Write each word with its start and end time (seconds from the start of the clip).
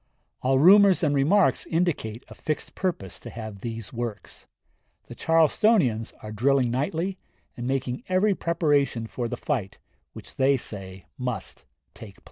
All 0.41 0.57
rumors 0.57 1.03
and 1.03 1.13
remarks 1.13 1.67
indicate 1.67 2.25
a 2.27 2.33
fixed 2.33 2.73
purpose 2.73 3.19
to 3.19 3.29
have 3.29 3.59
these 3.59 3.93
works. 3.93 4.47
The 5.03 5.13
Charlestonians 5.13 6.11
are 6.23 6.31
drilling 6.31 6.71
nightly, 6.71 7.19
and 7.55 7.67
making 7.67 8.01
every 8.09 8.33
preparation 8.33 9.05
for 9.05 9.27
the 9.27 9.37
fight 9.37 9.77
which 10.13 10.37
they 10.37 10.57
say 10.57 11.05
must 11.19 11.65
take 11.93 12.15
place. 12.15 12.19